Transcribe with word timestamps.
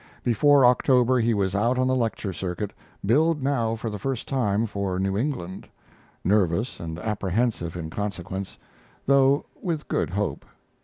Before 0.23 0.65
October 0.65 1.19
he 1.19 1.35
was 1.35 1.53
out 1.53 1.77
on 1.77 1.85
the 1.85 1.95
lecture 1.95 2.33
circuit, 2.33 2.73
billed 3.05 3.43
now 3.43 3.75
for 3.75 3.91
the 3.91 3.99
first 3.99 4.27
time 4.27 4.65
for 4.65 4.97
New 4.97 5.15
England, 5.15 5.67
nervous 6.23 6.79
and 6.79 6.97
apprehensive 6.97 7.75
in 7.77 7.91
consequence, 7.91 8.57
though 9.05 9.45
with 9.61 9.87
good 9.87 10.09
hope. 10.09 10.43